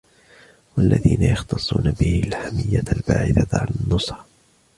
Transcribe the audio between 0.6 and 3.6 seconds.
وَاَلَّذِي يَخْتَصُّونَ بِهِ الْحَمِيَّةُ الْبَاعِثَةُ